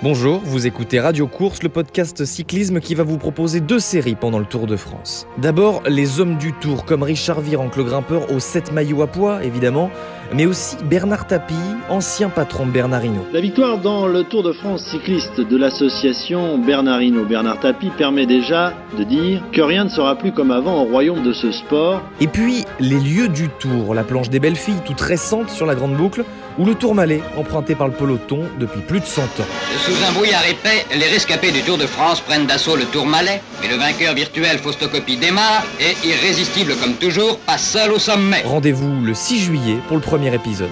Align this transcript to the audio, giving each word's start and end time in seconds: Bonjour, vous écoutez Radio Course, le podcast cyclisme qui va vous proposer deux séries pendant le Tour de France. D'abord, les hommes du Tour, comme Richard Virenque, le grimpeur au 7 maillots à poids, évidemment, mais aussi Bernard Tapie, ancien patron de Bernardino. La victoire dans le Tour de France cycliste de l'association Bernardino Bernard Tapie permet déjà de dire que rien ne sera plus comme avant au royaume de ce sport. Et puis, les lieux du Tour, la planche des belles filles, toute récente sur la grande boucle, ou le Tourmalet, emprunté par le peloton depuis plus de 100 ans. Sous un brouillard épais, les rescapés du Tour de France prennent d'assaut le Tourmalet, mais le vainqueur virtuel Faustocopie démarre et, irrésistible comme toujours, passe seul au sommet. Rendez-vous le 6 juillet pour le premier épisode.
Bonjour, 0.00 0.40
vous 0.44 0.68
écoutez 0.68 1.00
Radio 1.00 1.26
Course, 1.26 1.64
le 1.64 1.68
podcast 1.68 2.24
cyclisme 2.24 2.78
qui 2.78 2.94
va 2.94 3.02
vous 3.02 3.18
proposer 3.18 3.58
deux 3.58 3.80
séries 3.80 4.14
pendant 4.14 4.38
le 4.38 4.44
Tour 4.44 4.68
de 4.68 4.76
France. 4.76 5.26
D'abord, 5.38 5.82
les 5.88 6.20
hommes 6.20 6.36
du 6.36 6.52
Tour, 6.52 6.84
comme 6.84 7.02
Richard 7.02 7.40
Virenque, 7.40 7.74
le 7.74 7.82
grimpeur 7.82 8.30
au 8.30 8.38
7 8.38 8.70
maillots 8.70 9.02
à 9.02 9.08
poids, 9.08 9.42
évidemment, 9.42 9.90
mais 10.32 10.46
aussi 10.46 10.76
Bernard 10.84 11.26
Tapie, 11.26 11.54
ancien 11.88 12.28
patron 12.28 12.66
de 12.66 12.70
Bernardino. 12.70 13.26
La 13.32 13.40
victoire 13.40 13.78
dans 13.78 14.06
le 14.06 14.22
Tour 14.22 14.44
de 14.44 14.52
France 14.52 14.86
cycliste 14.88 15.40
de 15.40 15.56
l'association 15.56 16.58
Bernardino 16.58 17.24
Bernard 17.24 17.58
Tapie 17.58 17.90
permet 17.98 18.26
déjà 18.26 18.74
de 18.96 19.02
dire 19.02 19.42
que 19.52 19.62
rien 19.62 19.82
ne 19.82 19.88
sera 19.88 20.14
plus 20.14 20.30
comme 20.30 20.52
avant 20.52 20.80
au 20.80 20.84
royaume 20.84 21.24
de 21.24 21.32
ce 21.32 21.50
sport. 21.50 22.02
Et 22.20 22.28
puis, 22.28 22.64
les 22.78 23.00
lieux 23.00 23.28
du 23.28 23.48
Tour, 23.48 23.96
la 23.96 24.04
planche 24.04 24.30
des 24.30 24.38
belles 24.38 24.54
filles, 24.54 24.80
toute 24.86 25.00
récente 25.00 25.50
sur 25.50 25.66
la 25.66 25.74
grande 25.74 25.96
boucle, 25.96 26.24
ou 26.58 26.64
le 26.64 26.74
Tourmalet, 26.74 27.22
emprunté 27.36 27.74
par 27.74 27.88
le 27.88 27.94
peloton 27.94 28.40
depuis 28.58 28.80
plus 28.80 29.00
de 29.00 29.06
100 29.06 29.22
ans. 29.22 29.46
Sous 29.84 30.04
un 30.08 30.12
brouillard 30.12 30.44
épais, 30.46 30.84
les 30.94 31.06
rescapés 31.06 31.52
du 31.52 31.62
Tour 31.62 31.78
de 31.78 31.86
France 31.86 32.20
prennent 32.20 32.46
d'assaut 32.46 32.76
le 32.76 32.84
Tourmalet, 32.84 33.40
mais 33.62 33.68
le 33.68 33.76
vainqueur 33.76 34.14
virtuel 34.14 34.58
Faustocopie 34.58 35.16
démarre 35.16 35.64
et, 35.80 35.94
irrésistible 36.06 36.74
comme 36.76 36.94
toujours, 36.94 37.38
passe 37.38 37.70
seul 37.70 37.92
au 37.92 37.98
sommet. 37.98 38.42
Rendez-vous 38.44 39.04
le 39.04 39.14
6 39.14 39.38
juillet 39.38 39.78
pour 39.86 39.96
le 39.96 40.02
premier 40.02 40.34
épisode. 40.34 40.70